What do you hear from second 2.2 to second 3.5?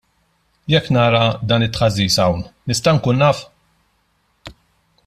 hawn, nista' nkun naf?